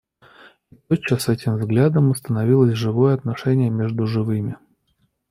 И 0.71 0.77
тотчас 0.87 1.29
этим 1.29 1.57
взглядом 1.57 2.09
установилось 2.09 2.73
живое 2.75 3.13
отношение 3.13 3.69
между 3.69 4.07
живыми. 4.07 4.57